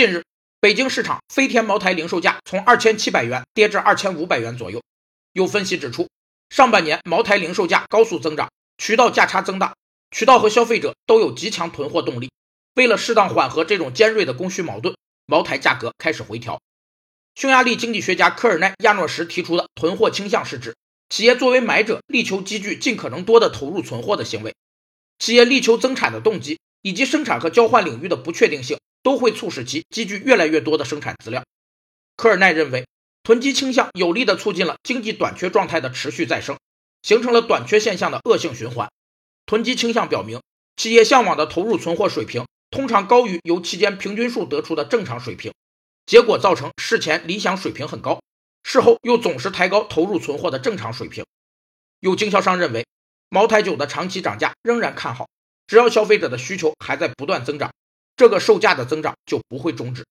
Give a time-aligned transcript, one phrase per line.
[0.00, 0.24] 近日，
[0.62, 4.80] 北京市场飞天茅台零售价从二千七百元跌至二千五百元左右。
[5.34, 6.08] 有分析指出，
[6.48, 9.74] 上半年茅台零售价高速增长，渠道价差增大，
[10.10, 12.30] 渠道和消费者都有极强囤货动力。
[12.76, 16.58] 为了适当缓和这种尖锐的供需矛盾，茅台价格开始回调。
[17.34, 20.74] 匈牙利经济学家科尔奈亚诺什提出的囤货倾向是指
[21.10, 24.54] 企业作为买者力求积聚尽可能多的投入存货的行为。
[25.18, 31.44] 企业力求增产的动机以及生产和交换领域的不确定性，都会促使其积聚越来越多的生产资料。
[32.16, 32.86] 科尔奈认为，
[33.22, 36.58] 囤积倾向有力地促进了经济短缺状态的持续再生，
[37.02, 38.90] 形成了短缺现象的恶性循环。
[39.46, 40.40] 囤积倾向表明，
[40.76, 45.52] 企业向往的投入存货水平通常高于由期间平均数得出的正常水平。
[46.06, 48.20] 结果造成事前理想水平很高，
[48.64, 51.24] 事后又总是抬高投入存货的正常水平。
[52.00, 52.86] 有经销商认为，
[53.28, 55.28] 茅台酒的长期涨价仍然看好，
[55.66, 57.70] 只要消费者的需求还在不断增长，
[58.20, 60.04] 这个售价的增长就不会终止。